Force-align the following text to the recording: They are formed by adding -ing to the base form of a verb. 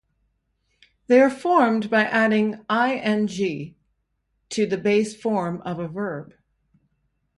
They 1.05 1.21
are 1.21 1.29
formed 1.29 1.91
by 1.91 2.05
adding 2.05 2.55
-ing 2.67 3.75
to 4.49 4.65
the 4.65 4.77
base 4.79 5.15
form 5.15 5.61
of 5.61 5.77
a 5.77 5.87
verb. 5.87 6.33